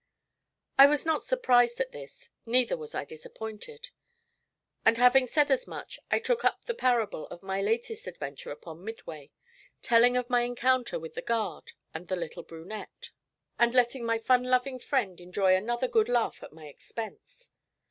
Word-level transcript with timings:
I 0.79 0.87
was 0.87 1.05
not 1.05 1.21
surprised 1.21 1.79
at 1.79 1.91
this, 1.91 2.31
neither 2.43 2.75
was 2.75 2.95
I 2.95 3.05
disappointed; 3.05 3.89
and 4.83 4.97
having 4.97 5.27
said 5.27 5.51
as 5.51 5.67
much, 5.67 5.99
I 6.09 6.17
took 6.17 6.43
up 6.43 6.65
the 6.65 6.73
parable 6.73 7.27
of 7.27 7.43
my 7.43 7.61
latest 7.61 8.07
adventure 8.07 8.49
upon 8.49 8.83
Midway, 8.83 9.29
telling 9.83 10.17
of 10.17 10.27
my 10.27 10.41
encounter 10.41 10.97
with 10.99 11.13
the 11.13 11.21
guard 11.21 11.73
and 11.93 12.07
the 12.07 12.15
little 12.15 12.41
brunette, 12.41 13.11
and 13.59 13.75
letting 13.75 14.03
my 14.03 14.17
fun 14.17 14.43
loving 14.43 14.79
friend 14.79 15.21
enjoy 15.21 15.55
another 15.55 15.87
good 15.87 16.09
laugh 16.09 16.41
at 16.41 16.51
my 16.51 16.65
expense. 16.65 17.51